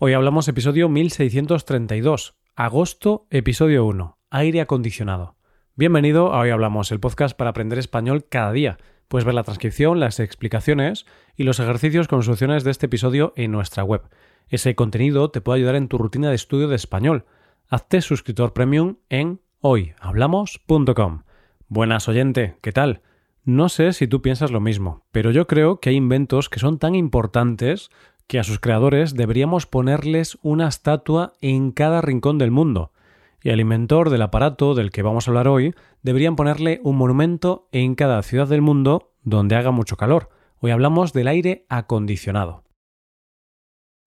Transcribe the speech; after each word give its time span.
Hoy 0.00 0.12
hablamos 0.12 0.46
episodio 0.46 0.88
1632, 0.88 2.36
agosto, 2.54 3.26
episodio 3.30 3.84
1, 3.84 4.16
aire 4.30 4.60
acondicionado. 4.60 5.34
Bienvenido 5.74 6.32
a 6.32 6.38
Hoy 6.38 6.50
Hablamos, 6.50 6.92
el 6.92 7.00
podcast 7.00 7.36
para 7.36 7.50
aprender 7.50 7.80
español 7.80 8.24
cada 8.30 8.52
día. 8.52 8.78
Puedes 9.08 9.24
ver 9.24 9.34
la 9.34 9.42
transcripción, 9.42 9.98
las 9.98 10.20
explicaciones 10.20 11.04
y 11.34 11.42
los 11.42 11.58
ejercicios 11.58 12.06
con 12.06 12.22
soluciones 12.22 12.62
de 12.62 12.70
este 12.70 12.86
episodio 12.86 13.32
en 13.34 13.50
nuestra 13.50 13.82
web. 13.82 14.02
Ese 14.46 14.76
contenido 14.76 15.32
te 15.32 15.40
puede 15.40 15.56
ayudar 15.56 15.74
en 15.74 15.88
tu 15.88 15.98
rutina 15.98 16.28
de 16.28 16.36
estudio 16.36 16.68
de 16.68 16.76
español. 16.76 17.24
Hazte 17.68 18.00
suscriptor 18.00 18.52
premium 18.52 18.98
en 19.08 19.40
hoyhablamos.com. 19.62 21.24
Buenas 21.66 22.08
oyente, 22.08 22.56
¿qué 22.62 22.70
tal? 22.70 23.02
No 23.42 23.68
sé 23.68 23.92
si 23.92 24.06
tú 24.06 24.22
piensas 24.22 24.52
lo 24.52 24.60
mismo, 24.60 25.06
pero 25.10 25.32
yo 25.32 25.48
creo 25.48 25.80
que 25.80 25.88
hay 25.88 25.96
inventos 25.96 26.48
que 26.48 26.60
son 26.60 26.78
tan 26.78 26.94
importantes 26.94 27.90
que 28.28 28.38
a 28.38 28.44
sus 28.44 28.60
creadores 28.60 29.14
deberíamos 29.14 29.66
ponerles 29.66 30.38
una 30.42 30.68
estatua 30.68 31.32
en 31.40 31.72
cada 31.72 32.02
rincón 32.02 32.38
del 32.38 32.50
mundo, 32.50 32.92
y 33.42 33.50
al 33.50 33.58
inventor 33.58 34.10
del 34.10 34.22
aparato 34.22 34.74
del 34.74 34.90
que 34.90 35.02
vamos 35.02 35.26
a 35.26 35.30
hablar 35.30 35.48
hoy 35.48 35.74
deberían 36.02 36.36
ponerle 36.36 36.80
un 36.84 36.96
monumento 36.96 37.68
en 37.72 37.94
cada 37.94 38.22
ciudad 38.22 38.46
del 38.46 38.60
mundo 38.60 39.14
donde 39.22 39.56
haga 39.56 39.70
mucho 39.70 39.96
calor. 39.96 40.28
Hoy 40.60 40.70
hablamos 40.72 41.12
del 41.12 41.28
aire 41.28 41.64
acondicionado. 41.68 42.64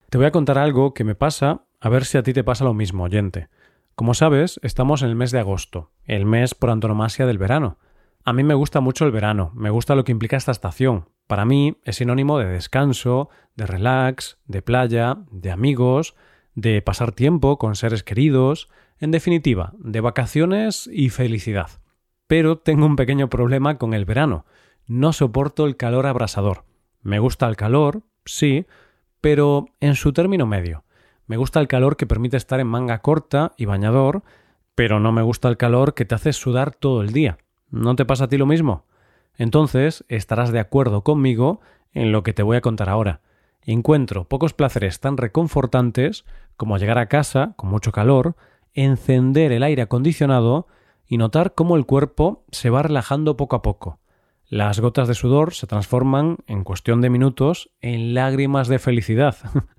Te 0.08 0.18
voy 0.18 0.26
a 0.26 0.32
contar 0.32 0.58
algo 0.58 0.94
que 0.94 1.04
me 1.04 1.14
pasa, 1.14 1.64
a 1.80 1.88
ver 1.88 2.04
si 2.04 2.16
a 2.16 2.22
ti 2.22 2.32
te 2.32 2.44
pasa 2.44 2.64
lo 2.64 2.74
mismo, 2.74 3.04
oyente. 3.04 3.48
Como 3.96 4.14
sabes, 4.14 4.60
estamos 4.62 5.02
en 5.02 5.08
el 5.08 5.16
mes 5.16 5.32
de 5.32 5.40
agosto, 5.40 5.90
el 6.04 6.26
mes 6.26 6.54
por 6.54 6.70
antonomasia 6.70 7.26
del 7.26 7.38
verano. 7.38 7.78
A 8.24 8.32
mí 8.32 8.44
me 8.44 8.54
gusta 8.54 8.80
mucho 8.80 9.04
el 9.04 9.10
verano, 9.10 9.50
me 9.54 9.70
gusta 9.70 9.96
lo 9.96 10.04
que 10.04 10.12
implica 10.12 10.36
esta 10.36 10.52
estación, 10.52 11.08
para 11.32 11.46
mí 11.46 11.78
es 11.84 11.96
sinónimo 11.96 12.38
de 12.38 12.44
descanso, 12.44 13.30
de 13.56 13.64
relax, 13.64 14.36
de 14.44 14.60
playa, 14.60 15.16
de 15.30 15.50
amigos, 15.50 16.14
de 16.54 16.82
pasar 16.82 17.12
tiempo 17.12 17.56
con 17.56 17.74
seres 17.74 18.02
queridos, 18.02 18.68
en 18.98 19.12
definitiva, 19.12 19.72
de 19.78 20.02
vacaciones 20.02 20.90
y 20.92 21.08
felicidad. 21.08 21.70
Pero 22.26 22.58
tengo 22.58 22.84
un 22.84 22.96
pequeño 22.96 23.30
problema 23.30 23.78
con 23.78 23.94
el 23.94 24.04
verano. 24.04 24.44
No 24.86 25.14
soporto 25.14 25.64
el 25.64 25.78
calor 25.78 26.04
abrasador. 26.04 26.66
Me 27.00 27.18
gusta 27.18 27.48
el 27.48 27.56
calor, 27.56 28.02
sí, 28.26 28.66
pero 29.22 29.68
en 29.80 29.94
su 29.94 30.12
término 30.12 30.44
medio. 30.44 30.84
Me 31.26 31.38
gusta 31.38 31.60
el 31.60 31.66
calor 31.66 31.96
que 31.96 32.06
permite 32.06 32.36
estar 32.36 32.60
en 32.60 32.66
manga 32.66 32.98
corta 32.98 33.54
y 33.56 33.64
bañador, 33.64 34.22
pero 34.74 35.00
no 35.00 35.12
me 35.12 35.22
gusta 35.22 35.48
el 35.48 35.56
calor 35.56 35.94
que 35.94 36.04
te 36.04 36.14
hace 36.14 36.34
sudar 36.34 36.74
todo 36.74 37.00
el 37.00 37.14
día. 37.14 37.38
¿No 37.70 37.96
te 37.96 38.04
pasa 38.04 38.24
a 38.24 38.28
ti 38.28 38.36
lo 38.36 38.44
mismo? 38.44 38.84
Entonces 39.36 40.04
estarás 40.08 40.52
de 40.52 40.60
acuerdo 40.60 41.02
conmigo 41.02 41.60
en 41.92 42.12
lo 42.12 42.22
que 42.22 42.32
te 42.32 42.42
voy 42.42 42.56
a 42.56 42.60
contar 42.60 42.88
ahora. 42.88 43.20
Encuentro 43.64 44.24
pocos 44.24 44.54
placeres 44.54 45.00
tan 45.00 45.16
reconfortantes 45.16 46.24
como 46.56 46.78
llegar 46.78 46.98
a 46.98 47.06
casa 47.06 47.54
con 47.56 47.70
mucho 47.70 47.92
calor, 47.92 48.36
encender 48.74 49.52
el 49.52 49.62
aire 49.62 49.82
acondicionado 49.82 50.66
y 51.06 51.18
notar 51.18 51.54
cómo 51.54 51.76
el 51.76 51.86
cuerpo 51.86 52.44
se 52.50 52.70
va 52.70 52.82
relajando 52.82 53.36
poco 53.36 53.56
a 53.56 53.62
poco. 53.62 54.00
Las 54.46 54.80
gotas 54.80 55.08
de 55.08 55.14
sudor 55.14 55.54
se 55.54 55.66
transforman, 55.66 56.38
en 56.46 56.64
cuestión 56.64 57.00
de 57.00 57.10
minutos, 57.10 57.70
en 57.80 58.14
lágrimas 58.14 58.68
de 58.68 58.78
felicidad. 58.78 59.36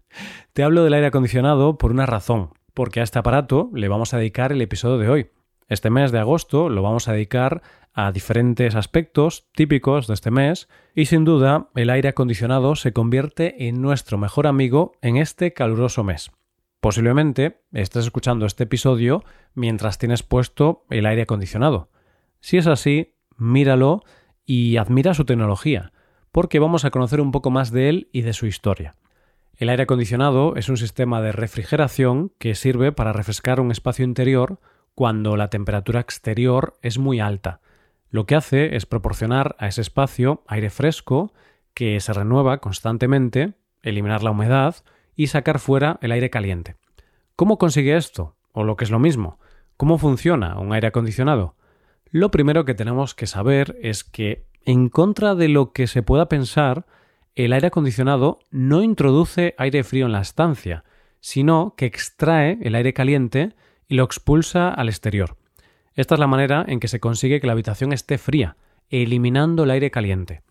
Te 0.54 0.64
hablo 0.64 0.84
del 0.84 0.94
aire 0.94 1.08
acondicionado 1.08 1.78
por 1.78 1.92
una 1.92 2.06
razón, 2.06 2.50
porque 2.74 3.00
a 3.00 3.04
este 3.04 3.20
aparato 3.20 3.70
le 3.74 3.88
vamos 3.88 4.14
a 4.14 4.18
dedicar 4.18 4.52
el 4.52 4.62
episodio 4.62 4.98
de 4.98 5.09
hoy. 5.09 5.30
Este 5.68 5.90
mes 5.90 6.12
de 6.12 6.20
agosto 6.20 6.70
lo 6.70 6.81
vamos 6.81 7.08
a 7.08 7.14
dedicar 7.14 7.62
a 7.94 8.11
diferentes 8.11 8.75
aspectos 8.75 9.47
típicos 9.53 10.08
de 10.08 10.16
este 10.16 10.31
mes 10.31 10.67
y 10.95 11.05
sin 11.05 11.25
duda 11.25 11.69
el 11.75 11.89
aire 11.89 12.09
acondicionado 12.09 12.75
se 12.75 12.91
convierte 12.91 13.67
en 13.67 13.81
nuestro 13.81 14.17
mejor 14.17 14.47
amigo 14.47 14.94
en 15.02 15.17
este 15.17 15.53
caluroso 15.53 16.03
mes. 16.03 16.31
Posiblemente 16.80 17.61
estés 17.72 18.05
escuchando 18.05 18.45
este 18.45 18.63
episodio 18.63 19.23
mientras 19.53 20.00
tienes 20.00 20.23
puesto 20.23 20.85
el 20.89 21.05
aire 21.05 21.22
acondicionado. 21.22 21.89
Si 22.41 22.58
es 22.58 22.67
así, 22.67 23.16
míralo 23.38 24.03
y 24.45 24.78
admira 24.78 25.13
su 25.13 25.23
tecnología, 25.23 25.94
porque 26.31 26.59
vamos 26.59 26.84
a 26.84 26.91
conocer 26.91 27.22
un 27.22 27.31
poco 27.31 27.51
más 27.51 27.72
de 27.72 27.89
él 27.89 28.09
y 28.12 28.23
de 28.23 28.34
su 28.34 28.47
historia. 28.47 28.95
El 29.56 29.69
aire 29.69 29.84
acondicionado 29.84 30.56
es 30.56 30.68
un 30.68 30.78
sistema 30.78 31.22
de 31.22 31.31
refrigeración 31.31 32.34
que 32.39 32.56
sirve 32.56 32.91
para 32.91 33.13
refrescar 33.13 33.59
un 33.59 33.72
espacio 33.72 34.03
interior 34.03 34.59
cuando 34.95 35.38
la 35.38 35.50
temperatura 35.50 36.00
exterior 36.00 36.78
es 36.81 36.97
muy 36.97 37.19
alta. 37.19 37.62
Lo 38.13 38.28
que 38.28 38.35
hace 38.35 38.75
es 38.75 38.85
proporcionar 38.85 39.56
a 39.57 39.68
ese 39.68 39.81
espacio 39.81 40.44
aire 40.47 40.69
fresco 40.69 41.34
que 41.74 42.00
se 42.00 42.13
renueva 42.13 42.59
constantemente, 42.59 43.53
eliminar 43.81 44.22
la 44.22 44.29
humedad 44.29 44.75
y 45.16 45.28
sacar 45.28 45.57
fuera 45.57 45.97
el 46.00 46.12
aire 46.12 46.29
caliente. 46.29 46.75
¿Cómo 47.35 47.57
consigue 47.57 47.97
esto? 47.97 48.35
O 48.51 48.66
lo 48.66 48.75
que 48.75 48.84
es 48.84 48.91
lo 48.91 49.00
mismo, 49.00 49.40
¿cómo 49.78 49.97
funciona 49.97 50.59
un 50.59 50.74
aire 50.74 50.90
acondicionado? 50.90 51.56
Lo 52.12 52.29
primero 52.29 52.66
que 52.66 52.75
tenemos 52.75 53.16
que 53.16 53.25
saber 53.25 53.79
es 53.81 54.03
que, 54.03 54.45
en 54.63 54.90
contra 54.90 55.34
de 55.34 55.50
lo 55.50 55.74
que 55.74 55.88
se 55.88 56.03
pueda 56.03 56.30
pensar, 56.30 56.85
el 57.34 57.51
aire 57.51 57.69
acondicionado 57.69 58.38
no 58.51 58.84
introduce 58.84 59.56
aire 59.57 59.84
frío 59.84 60.06
en 60.06 60.12
la 60.12 60.22
estancia, 60.22 60.84
sino 61.19 61.74
que 61.75 61.88
extrae 61.88 62.59
el 62.62 62.75
aire 62.75 62.94
caliente 62.94 63.56
y 63.88 63.95
lo 63.95 64.03
expulsa 64.03 64.69
al 64.69 64.90
exterior. 64.90 65.35
Esta 65.96 66.16
es 66.16 66.20
la 66.20 66.28
manera 66.28 66.66
en 66.68 66.80
que 66.80 66.88
se 66.88 67.00
consigue 67.00 67.40
que 67.40 67.48
la 67.48 67.54
habitación 67.54 67.94
esté 67.94 68.18
fría, 68.18 68.58
eliminando 68.90 69.64
el 69.64 69.72
aire 69.72 69.92
caliente. 69.92 70.42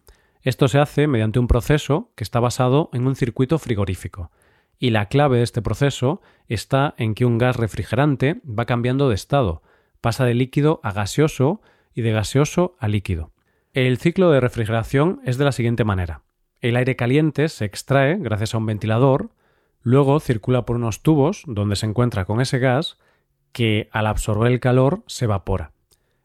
Esto 0.43 0.69
se 0.69 0.79
hace 0.79 1.07
mediante 1.07 1.39
un 1.39 1.49
proceso 1.49 2.11
que 2.17 2.25
está 2.25 2.41
basado 2.41 2.91
en 2.93 3.07
un 3.07 3.17
circuito 3.17 3.59
frigorífico. 3.59 4.31
Y 4.79 4.91
la 4.91 5.07
clave 5.07 5.39
de 5.39 5.45
este 5.45 5.63
proceso 5.63 6.21
está 6.49 6.95
en 6.99 7.15
que 7.15 7.25
un 7.25 7.39
gas 7.39 7.57
refrigerante 7.57 8.41
va 8.47 8.67
cambiando 8.67 9.09
de 9.09 9.15
estado, 9.15 9.63
pasa 10.01 10.25
de 10.25 10.35
líquido 10.35 10.81
a 10.83 10.93
gaseoso 10.93 11.61
y 11.95 12.03
de 12.03 12.13
gaseoso 12.13 12.77
a 12.81 12.89
líquido. 12.89 13.33
El 13.73 13.99
ciclo 13.99 14.31
de 14.31 14.41
refrigeración 14.41 15.21
es 15.25 15.39
de 15.39 15.45
la 15.45 15.53
siguiente 15.53 15.85
manera. 15.85 16.23
El 16.61 16.77
aire 16.77 16.97
caliente 16.97 17.49
se 17.49 17.65
extrae 17.65 18.17
gracias 18.19 18.55
a 18.55 18.59
un 18.59 18.67
ventilador, 18.67 19.31
luego 19.81 20.21
circula 20.21 20.65
por 20.65 20.77
unos 20.77 21.03
tubos 21.03 21.43
donde 21.47 21.77
se 21.77 21.87
encuentra 21.87 22.25
con 22.25 22.41
ese 22.41 22.59
gas 22.59 22.99
que 23.53 23.89
al 23.93 24.07
absorber 24.07 24.51
el 24.51 24.61
calor 24.61 25.03
se 25.07 25.27
evapora. 25.27 25.73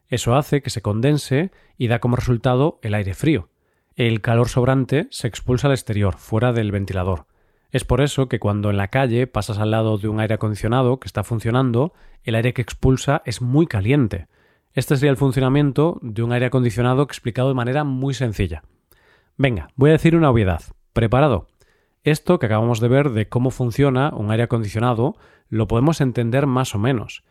Eso 0.08 0.34
hace 0.34 0.62
que 0.62 0.70
se 0.70 0.82
condense 0.82 1.50
y 1.76 1.88
da 1.88 1.98
como 1.98 2.16
resultado 2.16 2.78
el 2.82 2.94
aire 2.94 3.14
frío. 3.14 3.50
El 3.94 4.20
calor 4.20 4.48
sobrante 4.48 5.06
se 5.10 5.28
expulsa 5.28 5.66
al 5.68 5.74
exterior, 5.74 6.16
fuera 6.16 6.52
del 6.52 6.72
ventilador. 6.72 7.26
Es 7.70 7.84
por 7.84 8.00
eso 8.00 8.28
que 8.28 8.38
cuando 8.38 8.70
en 8.70 8.78
la 8.78 8.88
calle 8.88 9.26
pasas 9.26 9.58
al 9.58 9.70
lado 9.70 9.98
de 9.98 10.08
un 10.08 10.20
aire 10.20 10.34
acondicionado 10.34 10.98
que 10.98 11.06
está 11.06 11.22
funcionando, 11.22 11.92
el 12.22 12.34
aire 12.34 12.54
que 12.54 12.62
expulsa 12.62 13.22
es 13.26 13.42
muy 13.42 13.66
caliente. 13.66 14.26
Este 14.72 14.96
sería 14.96 15.10
el 15.10 15.16
funcionamiento 15.16 15.98
de 16.00 16.22
un 16.22 16.32
aire 16.32 16.46
acondicionado 16.46 17.02
explicado 17.02 17.48
de 17.48 17.54
manera 17.54 17.84
muy 17.84 18.14
sencilla. 18.14 18.62
Venga, 19.36 19.68
voy 19.76 19.90
a 19.90 19.94
decir 19.94 20.16
una 20.16 20.30
obviedad. 20.30 20.62
¿Preparado? 20.92 21.48
Esto 22.10 22.38
que 22.38 22.46
acabamos 22.46 22.80
de 22.80 22.88
ver 22.88 23.10
de 23.10 23.28
cómo 23.28 23.50
funciona 23.50 24.14
un 24.16 24.30
aire 24.30 24.44
acondicionado 24.44 25.18
lo 25.50 25.68
podemos 25.68 26.00
entender 26.00 26.46
más 26.46 26.74
o 26.74 26.78
menos, 26.78 27.22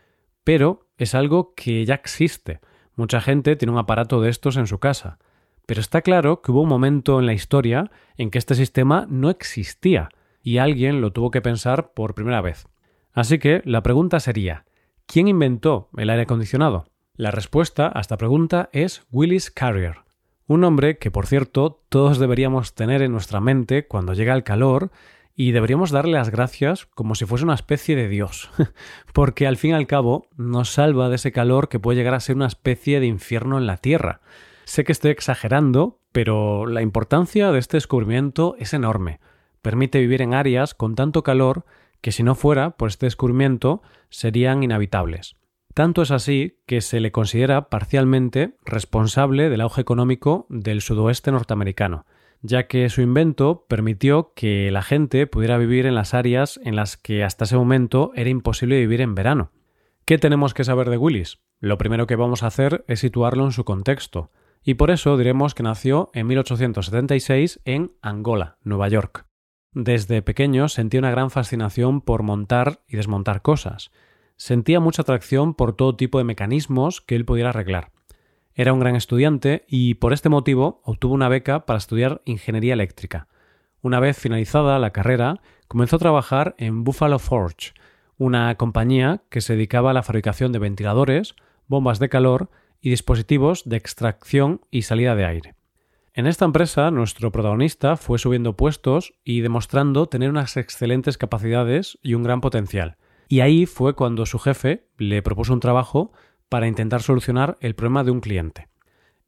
pero 0.44 0.88
es 1.00 1.16
algo 1.16 1.56
que 1.56 1.84
ya 1.84 1.96
existe. 1.96 2.60
Mucha 2.96 3.20
gente 3.20 3.56
tiene 3.56 3.72
un 3.72 3.80
aparato 3.80 4.22
de 4.22 4.30
estos 4.30 4.56
en 4.56 4.68
su 4.68 4.78
casa. 4.78 5.18
Pero 5.66 5.82
está 5.82 6.04
claro 6.04 6.44
que 6.44 6.52
hubo 6.52 6.62
un 6.62 6.70
momento 6.70 7.20
en 7.20 7.26
la 7.26 7.34
historia 7.34 7.90
en 8.18 8.30
que 8.30 8.38
este 8.38 8.54
sistema 8.54 9.08
no 9.10 9.32
existía 9.32 10.10
y 10.44 10.60
alguien 10.60 11.02
lo 11.02 11.12
tuvo 11.12 11.32
que 11.32 11.42
pensar 11.42 11.94
por 11.94 12.14
primera 12.14 12.42
vez. 12.42 12.68
Así 13.14 13.40
que 13.40 13.64
la 13.66 13.82
pregunta 13.82 14.20
sería, 14.20 14.66
¿quién 15.08 15.28
inventó 15.28 15.90
el 15.98 16.12
aire 16.12 16.22
acondicionado? 16.22 16.86
La 17.16 17.32
respuesta 17.32 17.92
a 17.96 18.00
esta 18.00 18.18
pregunta 18.18 18.70
es 18.74 19.08
Willis 19.12 19.50
Carrier, 19.50 20.07
un 20.48 20.64
hombre 20.64 20.98
que, 20.98 21.12
por 21.12 21.28
cierto, 21.28 21.84
todos 21.90 22.20
deberíamos 22.20 22.74
tener 22.74 23.02
en 23.02 23.12
nuestra 23.12 23.42
mente 23.42 23.86
cuando 23.86 24.14
llega 24.14 24.34
el 24.34 24.44
calor 24.44 24.92
y 25.36 25.52
deberíamos 25.52 25.92
darle 25.92 26.14
las 26.14 26.32
gracias 26.32 26.88
como 26.88 27.14
si 27.14 27.26
fuese 27.26 27.44
una 27.44 27.54
especie 27.54 27.96
de 27.96 28.08
Dios, 28.08 28.50
porque 29.14 29.46
al 29.46 29.58
fin 29.58 29.72
y 29.72 29.74
al 29.76 29.86
cabo 29.86 30.28
nos 30.36 30.72
salva 30.72 31.10
de 31.10 31.16
ese 31.18 31.32
calor 31.32 31.70
que 31.70 31.80
puede 31.80 31.98
llegar 31.98 32.16
a 32.16 32.20
ser 32.20 32.38
una 32.38 32.48
especie 32.48 33.00
de 33.00 33.06
infierno 33.06 33.58
en 33.58 33.68
la 33.68 33.78
Tierra. 33.78 34.22
Sé 34.64 34.84
que 34.84 34.92
estoy 34.92 35.12
exagerando, 35.12 36.00
pero 36.12 36.66
la 36.66 36.82
importancia 36.82 37.52
de 37.52 37.60
este 37.60 37.78
descubrimiento 37.78 38.56
es 38.58 38.74
enorme. 38.74 39.20
Permite 39.62 40.00
vivir 40.00 40.22
en 40.22 40.34
áreas 40.34 40.74
con 40.74 40.96
tanto 40.96 41.24
calor 41.24 41.66
que 42.02 42.12
si 42.12 42.24
no 42.24 42.36
fuera 42.36 42.72
por 42.72 42.90
este 42.90 43.06
descubrimiento 43.06 43.82
serían 44.10 44.64
inhabitables. 44.64 45.36
Tanto 45.78 46.02
es 46.02 46.10
así 46.10 46.58
que 46.66 46.82
se 46.82 47.00
le 47.00 47.12
considera 47.12 47.70
parcialmente 47.70 48.56
responsable 48.66 49.48
del 49.52 49.62
auge 49.62 49.80
económico 49.80 50.48
del 50.50 50.82
sudoeste 50.82 51.32
norteamericano, 51.32 52.08
ya 52.42 52.66
que 52.66 52.90
su 52.90 53.02
invento 53.02 53.68
permitió 53.70 54.34
que 54.36 54.72
la 54.72 54.82
gente 54.82 55.28
pudiera 55.28 55.60
vivir 55.60 55.86
en 55.86 55.94
las 55.94 56.16
áreas 56.16 56.60
en 56.64 56.76
las 56.76 56.98
que 56.98 57.24
hasta 57.24 57.46
ese 57.46 57.58
momento 57.58 58.12
era 58.16 58.32
imposible 58.32 58.80
vivir 58.80 59.02
en 59.02 59.14
verano. 59.14 59.52
¿Qué 60.04 60.18
tenemos 60.18 60.56
que 60.56 60.64
saber 60.64 60.90
de 60.90 60.98
Willis? 60.98 61.44
Lo 61.60 61.78
primero 61.78 62.08
que 62.08 62.16
vamos 62.16 62.42
a 62.42 62.48
hacer 62.48 62.84
es 62.88 63.02
situarlo 63.02 63.46
en 63.46 63.52
su 63.52 63.64
contexto, 63.64 64.32
y 64.64 64.74
por 64.74 64.90
eso 64.90 65.16
diremos 65.16 65.54
que 65.54 65.62
nació 65.62 66.10
en 66.16 66.26
1876 66.26 67.62
en 67.66 67.92
Angola, 68.02 68.58
Nueva 68.64 68.90
York. 68.90 69.28
Desde 69.74 70.24
pequeño 70.24 70.70
sentía 70.70 71.02
una 71.02 71.12
gran 71.12 71.30
fascinación 71.30 72.02
por 72.02 72.24
montar 72.24 72.82
y 72.88 72.98
desmontar 72.98 73.44
cosas. 73.44 73.92
Sentía 74.38 74.80
mucha 74.80 75.02
atracción 75.02 75.56
por 75.56 75.76
todo 75.76 75.96
tipo 75.96 76.20
de 76.20 76.24
mecanismos 76.24 77.02
que 77.02 77.16
él 77.16 77.26
pudiera 77.26 77.50
arreglar. 77.50 77.92
Era 78.54 78.72
un 78.72 78.80
gran 78.80 78.96
estudiante 78.96 79.66
y 79.68 79.96
por 79.96 80.14
este 80.14 80.30
motivo 80.30 80.80
obtuvo 80.84 81.14
una 81.14 81.28
beca 81.28 81.66
para 81.66 81.78
estudiar 81.78 82.22
ingeniería 82.26 82.74
eléctrica. 82.74 83.28
Una 83.82 84.00
vez 84.00 84.18
finalizada 84.18 84.80
la 84.80 84.92
carrera, 84.92 85.42
comenzó 85.68 85.96
a 85.96 86.00
trabajar 86.00 86.56
en 86.58 86.84
Buffalo 86.84 87.20
Forge, 87.20 87.74
una 88.18 88.56
compañía 88.56 89.22
que 89.30 89.42
se 89.42 89.54
dedicaba 89.54 89.92
a 89.92 89.94
la 89.94 90.04
fabricación 90.04 90.52
de 90.52 90.60
ventiladores, 90.60 91.36
bombas 91.68 92.00
de 92.00 92.10
calor 92.10 92.50
y 92.80 92.92
dispositivos 92.92 93.64
de 93.66 93.78
extracción 93.78 94.62
y 94.72 94.84
salida 94.84 95.16
de 95.16 95.26
aire. 95.26 95.56
En 96.14 96.26
esta 96.26 96.46
empresa, 96.46 96.90
nuestro 96.90 97.32
protagonista 97.32 97.96
fue 97.96 98.18
subiendo 98.18 98.56
puestos 98.56 99.14
y 99.24 99.42
demostrando 99.42 100.08
tener 100.08 100.30
unas 100.30 100.58
excelentes 100.58 101.18
capacidades 101.18 102.00
y 102.02 102.16
un 102.16 102.24
gran 102.24 102.42
potencial. 102.42 102.98
Y 103.28 103.42
ahí 103.42 103.66
fue 103.66 103.94
cuando 103.94 104.26
su 104.26 104.40
jefe 104.40 104.88
le 104.98 105.22
propuso 105.22 105.54
un 105.54 105.60
trabajo 105.60 106.12
para 106.50 106.68
intentar 106.68 107.02
solucionar 107.02 107.58
el 107.60 107.76
problema 107.76 108.04
de 108.04 108.12
un 108.12 108.22
cliente. 108.22 108.70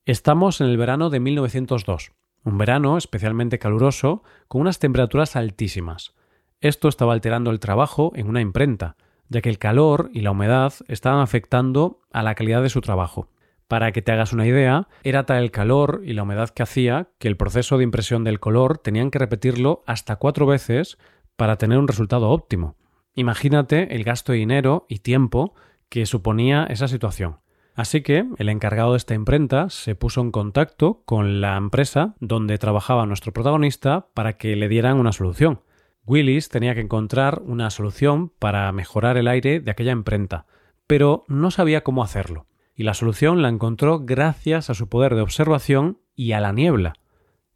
Estamos 0.05 0.61
en 0.61 0.67
el 0.67 0.77
verano 0.77 1.09
de 1.09 1.19
1902, 1.19 2.13
un 2.43 2.57
verano 2.57 2.97
especialmente 2.97 3.59
caluroso, 3.59 4.23
con 4.47 4.61
unas 4.61 4.79
temperaturas 4.79 5.35
altísimas. 5.35 6.13
Esto 6.61 6.87
estaba 6.87 7.13
alterando 7.13 7.51
el 7.51 7.59
trabajo 7.59 8.11
en 8.15 8.27
una 8.27 8.41
imprenta, 8.41 8.95
ya 9.27 9.41
que 9.41 9.49
el 9.49 9.59
calor 9.59 10.09
y 10.13 10.21
la 10.21 10.31
humedad 10.31 10.73
estaban 10.87 11.21
afectando 11.21 12.01
a 12.11 12.23
la 12.23 12.35
calidad 12.35 12.63
de 12.63 12.69
su 12.69 12.81
trabajo. 12.81 13.27
Para 13.67 13.91
que 13.91 14.01
te 14.01 14.11
hagas 14.11 14.33
una 14.33 14.47
idea, 14.47 14.87
era 15.03 15.25
tal 15.25 15.43
el 15.43 15.51
calor 15.51 16.01
y 16.03 16.13
la 16.13 16.23
humedad 16.23 16.49
que 16.49 16.63
hacía 16.63 17.09
que 17.19 17.27
el 17.27 17.37
proceso 17.37 17.77
de 17.77 17.83
impresión 17.83 18.23
del 18.23 18.39
color 18.39 18.79
tenían 18.79 19.11
que 19.11 19.19
repetirlo 19.19 19.83
hasta 19.85 20.15
cuatro 20.15 20.47
veces 20.47 20.97
para 21.35 21.57
tener 21.57 21.77
un 21.77 21.87
resultado 21.87 22.29
óptimo. 22.29 22.75
Imagínate 23.19 23.93
el 23.93 24.05
gasto 24.05 24.31
de 24.31 24.37
dinero 24.37 24.85
y 24.87 24.99
tiempo 24.99 25.53
que 25.89 26.05
suponía 26.05 26.63
esa 26.69 26.87
situación. 26.87 27.39
Así 27.75 27.99
que 27.99 28.25
el 28.37 28.47
encargado 28.47 28.93
de 28.93 28.97
esta 28.97 29.13
imprenta 29.13 29.69
se 29.69 29.93
puso 29.93 30.21
en 30.21 30.31
contacto 30.31 31.03
con 31.03 31.41
la 31.41 31.57
empresa 31.57 32.15
donde 32.21 32.57
trabajaba 32.57 33.05
nuestro 33.05 33.33
protagonista 33.33 34.07
para 34.13 34.37
que 34.37 34.55
le 34.55 34.69
dieran 34.69 34.97
una 34.97 35.11
solución. 35.11 35.63
Willis 36.05 36.47
tenía 36.47 36.75
que 36.75 36.79
encontrar 36.79 37.41
una 37.43 37.69
solución 37.71 38.29
para 38.39 38.71
mejorar 38.71 39.17
el 39.17 39.27
aire 39.27 39.59
de 39.59 39.69
aquella 39.69 39.91
imprenta, 39.91 40.45
pero 40.87 41.25
no 41.27 41.51
sabía 41.51 41.83
cómo 41.83 42.03
hacerlo 42.03 42.47
y 42.73 42.83
la 42.83 42.93
solución 42.93 43.41
la 43.41 43.49
encontró 43.49 43.99
gracias 43.99 44.69
a 44.69 44.75
su 44.75 44.87
poder 44.87 45.13
de 45.13 45.19
observación 45.19 45.99
y 46.15 46.31
a 46.31 46.39
la 46.39 46.53
niebla. 46.53 46.93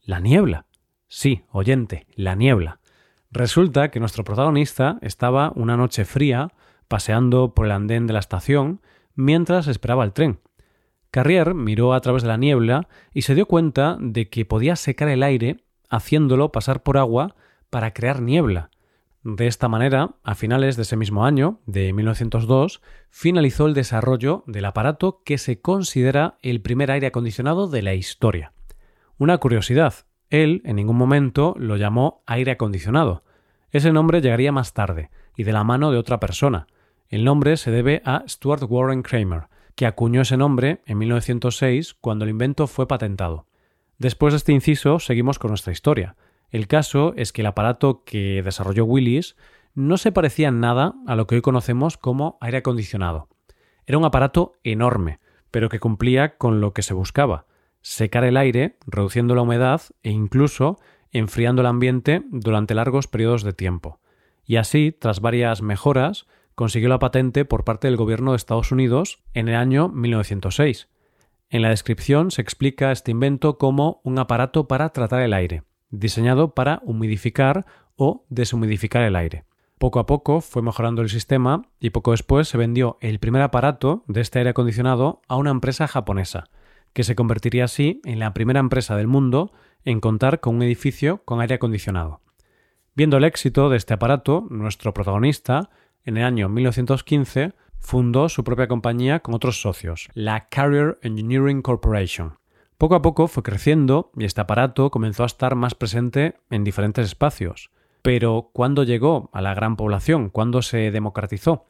¿La 0.02 0.20
niebla? 0.20 0.66
Sí, 1.08 1.44
oyente, 1.54 2.06
la 2.16 2.36
niebla. 2.36 2.82
Resulta 3.34 3.90
que 3.90 4.00
nuestro 4.00 4.24
protagonista 4.24 5.00
estaba 5.02 5.52
una 5.56 5.76
noche 5.76 6.06
fría 6.06 6.52
paseando 6.88 7.56
por 7.56 7.66
el 7.66 7.72
andén 7.72 8.06
de 8.06 8.14
la 8.14 8.20
estación 8.20 8.82
mientras 9.16 9.68
esperaba 9.68 10.04
el 10.04 10.14
tren. 10.14 10.40
Carrier 11.10 11.56
miró 11.56 11.94
a 11.94 12.02
través 12.02 12.22
de 12.22 12.30
la 12.30 12.38
niebla 12.38 12.88
y 13.12 13.24
se 13.24 13.34
dio 13.34 13.48
cuenta 13.48 13.98
de 14.00 14.30
que 14.30 14.46
podía 14.46 14.76
secar 14.76 15.10
el 15.10 15.24
aire 15.24 15.58
haciéndolo 15.90 16.52
pasar 16.52 16.84
por 16.84 16.98
agua 16.98 17.36
para 17.70 17.94
crear 17.94 18.22
niebla, 18.22 18.70
de 19.24 19.48
esta 19.48 19.70
manera, 19.70 20.16
a 20.24 20.36
finales 20.36 20.76
de 20.76 20.82
ese 20.82 20.98
mismo 20.98 21.26
año, 21.26 21.62
de 21.66 21.94
1902, 21.94 22.82
finalizó 23.10 23.68
el 23.68 23.74
desarrollo 23.74 24.44
del 24.48 24.66
aparato 24.66 25.22
que 25.24 25.38
se 25.38 25.62
considera 25.62 26.40
el 26.42 26.62
primer 26.62 26.92
aire 26.92 27.08
acondicionado 27.08 27.70
de 27.70 27.84
la 27.84 27.94
historia. 27.94 28.52
Una 29.18 29.38
curiosidad, 29.38 29.94
él 30.34 30.64
en 30.66 30.78
ningún 30.78 30.98
momento 30.98 31.54
lo 31.60 31.78
llamó 31.78 32.24
aire 32.26 32.54
acondicionado. 32.54 33.24
Ese 33.72 33.94
nombre 33.94 34.20
llegaría 34.20 34.52
más 34.52 34.74
tarde, 34.74 35.12
y 35.38 35.44
de 35.44 35.54
la 35.54 35.64
mano 35.64 35.92
de 35.92 36.00
otra 36.00 36.20
persona. 36.20 36.66
El 37.08 37.24
nombre 37.24 37.56
se 37.56 37.70
debe 37.70 38.02
a 38.04 38.24
Stuart 38.28 38.64
Warren 38.68 39.04
Kramer, 39.04 39.44
que 39.76 39.86
acuñó 39.86 40.22
ese 40.22 40.36
nombre 40.36 40.82
en 40.88 40.98
1906 40.98 41.94
cuando 41.94 42.26
el 42.26 42.32
invento 42.32 42.66
fue 42.66 42.88
patentado. 42.88 43.46
Después 44.00 44.34
de 44.34 44.38
este 44.38 44.54
inciso, 44.54 44.98
seguimos 44.98 45.38
con 45.38 45.50
nuestra 45.50 45.72
historia. 45.72 46.16
El 46.50 46.68
caso 46.68 47.14
es 47.16 47.32
que 47.32 47.42
el 47.42 47.48
aparato 47.48 48.04
que 48.04 48.42
desarrolló 48.44 48.86
Willis 48.86 49.36
no 49.76 49.98
se 49.98 50.12
parecía 50.12 50.48
en 50.48 50.60
nada 50.60 50.96
a 51.06 51.16
lo 51.16 51.28
que 51.28 51.36
hoy 51.36 51.42
conocemos 51.42 51.98
como 51.98 52.40
aire 52.42 52.58
acondicionado. 52.58 53.28
Era 53.86 54.00
un 54.00 54.06
aparato 54.06 54.54
enorme, 54.64 55.20
pero 55.52 55.70
que 55.70 55.80
cumplía 55.80 56.38
con 56.38 56.60
lo 56.60 56.74
que 56.74 56.82
se 56.82 56.96
buscaba, 56.96 57.46
secar 57.84 58.24
el 58.24 58.36
aire, 58.36 58.80
reduciendo 58.88 59.36
la 59.36 59.44
humedad 59.44 59.82
e 60.02 60.10
incluso 60.10 60.80
enfriando 61.12 61.62
el 61.62 61.68
ambiente 61.68 62.24
durante 62.32 62.74
largos 62.74 63.08
periodos 63.08 63.44
de 63.44 63.54
tiempo. 63.54 64.00
Y 64.44 64.56
así, 64.56 64.92
tras 65.00 65.22
varias 65.22 65.62
mejoras, 65.62 66.26
consiguió 66.56 66.90
la 66.90 66.98
patente 66.98 67.46
por 67.46 67.64
parte 67.64 67.88
del 67.88 67.98
gobierno 67.98 68.32
de 68.32 68.38
Estados 68.38 68.72
Unidos 68.72 69.20
en 69.36 69.50
el 69.50 69.56
año 69.56 69.90
1906. 69.90 70.90
En 71.52 71.62
la 71.62 71.70
descripción 71.70 72.32
se 72.32 72.42
explica 72.42 72.92
este 72.92 73.12
invento 73.12 73.60
como 73.60 74.02
un 74.04 74.18
aparato 74.18 74.68
para 74.68 74.90
tratar 74.90 75.22
el 75.22 75.34
aire 75.34 75.62
diseñado 75.94 76.56
para 76.56 76.82
humidificar 76.84 77.66
o 77.96 78.26
deshumidificar 78.30 79.04
el 79.04 79.16
aire. 79.16 79.46
Poco 79.78 80.00
a 80.00 80.06
poco 80.06 80.42
fue 80.42 80.62
mejorando 80.62 81.02
el 81.02 81.10
sistema 81.10 81.62
y 81.80 81.92
poco 81.92 82.12
después 82.12 82.48
se 82.48 82.58
vendió 82.58 82.98
el 83.00 83.20
primer 83.20 83.42
aparato 83.42 84.04
de 84.08 84.22
este 84.22 84.40
aire 84.40 84.52
acondicionado 84.52 85.22
a 85.28 85.36
una 85.36 85.52
empresa 85.52 85.88
japonesa, 85.88 86.46
que 86.94 87.04
se 87.04 87.16
convertiría 87.16 87.66
así 87.66 88.02
en 88.06 88.20
la 88.20 88.34
primera 88.34 88.60
empresa 88.60 88.96
del 88.96 89.08
mundo 89.08 89.52
en 89.84 90.00
contar 90.00 90.40
con 90.40 90.56
un 90.56 90.64
edificio 90.64 91.24
con 91.26 91.42
aire 91.42 91.56
acondicionado. 91.56 92.22
Viendo 92.96 93.18
el 93.18 93.24
éxito 93.24 93.70
de 93.70 93.78
este 93.78 93.96
aparato, 93.96 94.46
nuestro 94.50 94.94
protagonista, 94.94 95.70
en 96.06 96.18
el 96.18 96.24
año 96.24 96.50
1915, 96.50 97.54
fundó 97.80 98.30
su 98.30 98.44
propia 98.44 98.68
compañía 98.68 99.20
con 99.20 99.34
otros 99.34 99.62
socios, 99.62 100.10
la 100.14 100.48
Carrier 100.50 101.00
Engineering 101.02 101.62
Corporation, 101.62 102.38
poco 102.84 102.96
a 102.96 103.02
poco 103.02 103.30
fue 103.30 103.44
creciendo 103.44 104.12
y 104.18 104.26
este 104.26 104.42
aparato 104.42 104.92
comenzó 104.92 105.24
a 105.24 105.28
estar 105.28 105.56
más 105.56 105.74
presente 105.74 106.36
en 106.50 106.66
diferentes 106.66 107.06
espacios. 107.06 107.72
Pero 108.02 108.50
¿cuándo 108.52 108.84
llegó 108.84 109.30
a 109.32 109.42
la 109.42 109.54
gran 109.54 109.78
población? 109.78 110.30
¿Cuándo 110.30 110.62
se 110.62 110.92
democratizó? 110.92 111.66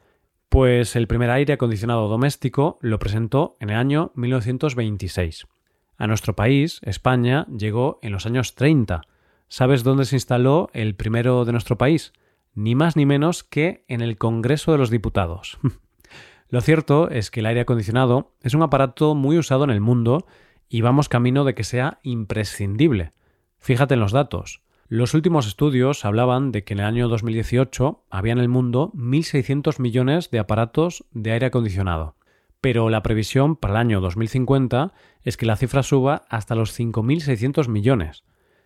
Pues 0.54 0.94
el 0.94 1.08
primer 1.08 1.30
aire 1.30 1.54
acondicionado 1.54 2.06
doméstico 2.06 2.78
lo 2.80 3.00
presentó 3.00 3.56
en 3.58 3.70
el 3.70 3.76
año 3.76 4.12
1926. 4.14 5.48
A 5.96 6.06
nuestro 6.06 6.36
país, 6.36 6.78
España, 6.84 7.48
llegó 7.48 7.98
en 8.02 8.12
los 8.12 8.24
años 8.24 8.54
30. 8.54 9.02
¿Sabes 9.48 9.82
dónde 9.82 10.04
se 10.04 10.14
instaló 10.14 10.70
el 10.72 10.94
primero 10.94 11.44
de 11.44 11.50
nuestro 11.50 11.76
país? 11.76 12.12
Ni 12.54 12.76
más 12.76 12.94
ni 12.94 13.04
menos 13.04 13.42
que 13.42 13.84
en 13.88 14.00
el 14.00 14.16
Congreso 14.16 14.70
de 14.70 14.78
los 14.78 14.90
Diputados. 14.90 15.58
Lo 16.50 16.60
cierto 16.60 17.10
es 17.10 17.32
que 17.32 17.40
el 17.40 17.46
aire 17.46 17.62
acondicionado 17.62 18.36
es 18.40 18.54
un 18.54 18.62
aparato 18.62 19.16
muy 19.16 19.36
usado 19.36 19.64
en 19.64 19.70
el 19.70 19.80
mundo 19.80 20.24
y 20.68 20.82
vamos 20.82 21.08
camino 21.08 21.42
de 21.42 21.56
que 21.56 21.64
sea 21.64 21.98
imprescindible. 22.04 23.10
Fíjate 23.58 23.94
en 23.94 24.00
los 24.00 24.12
datos. 24.12 24.63
Los 24.88 25.14
últimos 25.14 25.46
estudios 25.46 26.04
hablaban 26.04 26.52
de 26.52 26.62
que 26.62 26.74
en 26.74 26.80
el 26.80 26.84
año 26.84 27.08
2018 27.08 28.04
había 28.10 28.34
en 28.34 28.38
el 28.38 28.50
mundo 28.50 28.92
1.600 28.94 29.80
millones 29.80 30.30
de 30.30 30.38
aparatos 30.38 31.06
de 31.12 31.32
aire 31.32 31.46
acondicionado, 31.46 32.16
pero 32.60 32.90
la 32.90 33.02
previsión 33.02 33.56
para 33.56 33.72
el 33.72 33.78
año 33.78 34.02
2050 34.02 34.92
es 35.22 35.38
que 35.38 35.46
la 35.46 35.56
cifra 35.56 35.82
suba 35.82 36.26
hasta 36.28 36.54
los 36.54 36.78
5.600 36.78 37.66
millones. 37.68 38.24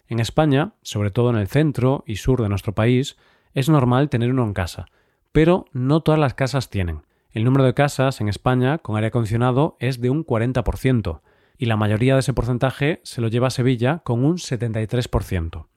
En 0.09 0.19
España, 0.19 0.73
sobre 0.83 1.13
todo 1.13 1.31
en 1.31 1.37
el 1.37 1.47
centro 1.47 2.03
y 2.05 2.17
sur 2.17 2.43
de 2.43 2.49
nuestro 2.49 2.75
país, 2.75 3.17
es 3.55 3.69
normal 3.69 4.09
tener 4.09 4.33
uno 4.33 4.43
en 4.43 4.55
casa, 4.55 4.87
pero 5.31 5.67
no 5.73 6.01
todas 6.01 6.19
las 6.19 6.35
casas 6.35 6.69
tienen. 6.69 7.03
El 7.31 7.45
número 7.45 7.63
de 7.63 7.75
casas 7.75 8.21
en 8.21 8.29
España 8.29 8.79
con 8.79 8.97
aire 8.97 9.09
acondicionado 9.09 9.77
es 9.79 10.01
de 10.01 10.11
un 10.11 10.27
40%, 10.27 11.21
y 11.59 11.67
la 11.67 11.77
mayoría 11.77 12.15
de 12.15 12.21
ese 12.21 12.35
porcentaje 12.35 13.01
se 13.05 13.21
lo 13.21 13.29
lleva 13.29 13.47
a 13.47 13.51
Sevilla 13.51 14.01
con 14.05 14.25
un 14.25 14.39
73%. 14.39 15.68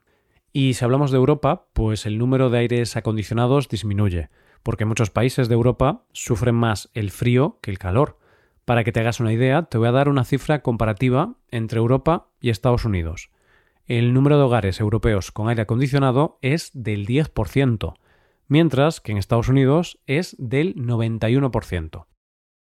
Y 0.52 0.74
si 0.74 0.84
hablamos 0.84 1.10
de 1.10 1.16
Europa, 1.16 1.68
pues 1.72 2.04
el 2.04 2.18
número 2.18 2.50
de 2.50 2.58
aires 2.58 2.96
acondicionados 2.96 3.68
disminuye, 3.68 4.28
porque 4.62 4.84
muchos 4.84 5.10
países 5.10 5.48
de 5.48 5.54
Europa 5.54 6.04
sufren 6.12 6.54
más 6.54 6.90
el 6.92 7.10
frío 7.10 7.58
que 7.62 7.70
el 7.70 7.78
calor. 7.78 8.18
Para 8.66 8.84
que 8.84 8.92
te 8.92 9.00
hagas 9.00 9.18
una 9.18 9.32
idea, 9.32 9.62
te 9.62 9.78
voy 9.78 9.88
a 9.88 9.92
dar 9.92 10.08
una 10.08 10.24
cifra 10.24 10.62
comparativa 10.62 11.34
entre 11.50 11.78
Europa 11.78 12.28
y 12.40 12.50
Estados 12.50 12.84
Unidos. 12.84 13.30
El 13.86 14.12
número 14.12 14.36
de 14.36 14.44
hogares 14.44 14.78
europeos 14.78 15.32
con 15.32 15.48
aire 15.48 15.62
acondicionado 15.62 16.38
es 16.42 16.70
del 16.74 17.06
10%, 17.06 17.94
mientras 18.46 19.00
que 19.00 19.12
en 19.12 19.18
Estados 19.18 19.48
Unidos 19.48 20.00
es 20.06 20.36
del 20.38 20.76
91%. 20.76 22.06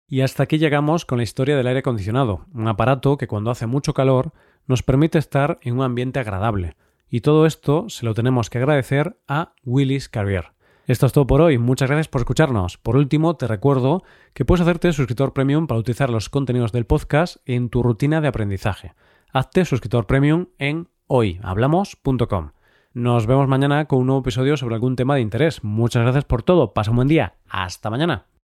Y 0.07 0.21
hasta 0.21 0.43
aquí 0.43 0.59
llegamos 0.59 1.05
con 1.05 1.19
la 1.19 1.25
historia 1.25 1.57
del 1.57 1.67
aire 1.67 1.81
acondicionado, 1.81 2.47
un 2.53 2.69
aparato 2.69 3.19
que 3.19 3.27
cuando 3.27 3.51
hace 3.51 3.67
mucho 3.67 3.95
calor 3.95 4.33
nos 4.67 4.83
permite 4.83 5.19
estar 5.19 5.59
en 5.63 5.75
un 5.75 5.83
ambiente 5.83 6.21
agradable. 6.21 6.77
Y 7.11 7.21
todo 7.21 7.47
esto 7.47 7.89
se 7.89 8.05
lo 8.05 8.15
tenemos 8.15 8.51
que 8.51 8.59
agradecer 8.59 9.19
a 9.27 9.55
Willis 9.65 10.09
Carrier. 10.09 10.53
Esto 10.87 11.05
es 11.05 11.13
todo 11.13 11.27
por 11.27 11.43
hoy, 11.43 11.59
muchas 11.59 11.91
gracias 11.91 12.09
por 12.09 12.23
escucharnos. 12.23 12.79
Por 12.79 12.97
último, 12.97 13.37
te 13.37 13.47
recuerdo 13.47 14.03
que 14.33 14.47
puedes 14.47 14.63
hacerte 14.63 14.93
suscriptor 14.93 15.35
premium 15.35 15.67
para 15.67 15.81
utilizar 15.81 16.09
los 16.09 16.31
contenidos 16.31 16.73
del 16.73 16.87
podcast 16.87 17.37
en 17.45 17.69
tu 17.69 17.83
rutina 17.83 18.23
de 18.23 18.29
aprendizaje. 18.29 18.95
Hazte 19.31 19.67
suscriptor 19.67 20.07
premium 20.07 20.47
en 20.59 20.89
hoyhablamos.com. 21.07 22.53
Nos 22.95 23.27
vemos 23.27 23.49
mañana 23.49 23.85
con 23.85 24.01
un 24.01 24.07
nuevo 24.07 24.23
episodio 24.23 24.57
sobre 24.57 24.77
algún 24.77 24.97
tema 24.97 25.15
de 25.15 25.21
interés. 25.21 25.63
Muchas 25.63 26.03
gracias 26.03 26.25
por 26.25 26.43
todo. 26.43 26.73
Pasa 26.73 26.91
un 26.91 26.97
buen 26.97 27.09
día. 27.09 27.35
Hasta 27.51 27.91
mañana. 27.91 28.38